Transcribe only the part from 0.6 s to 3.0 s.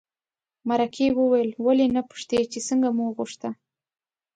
مرکې وویل ولې نه پوښتې چې څنګه